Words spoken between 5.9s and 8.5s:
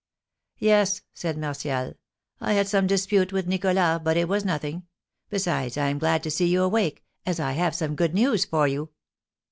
glad to see you awake, as I have some good news